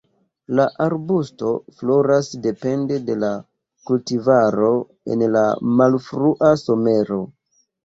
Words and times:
La 0.59 0.63
arbusto 0.85 1.51
floras 1.81 2.29
depende 2.45 2.97
de 3.11 3.19
la 3.25 3.29
kultivaro 3.91 4.73
en 5.19 5.29
la 5.37 5.45
malfrua 5.85 6.53
somero. 6.67 7.25